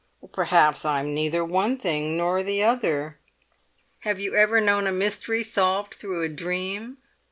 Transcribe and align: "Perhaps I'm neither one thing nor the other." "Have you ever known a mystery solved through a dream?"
"Perhaps 0.33 0.83
I'm 0.83 1.13
neither 1.13 1.45
one 1.45 1.77
thing 1.77 2.17
nor 2.17 2.41
the 2.41 2.63
other." 2.63 3.19
"Have 3.99 4.19
you 4.19 4.33
ever 4.33 4.59
known 4.59 4.87
a 4.87 4.91
mystery 4.91 5.43
solved 5.43 5.93
through 5.93 6.23
a 6.23 6.27
dream?" 6.27 6.97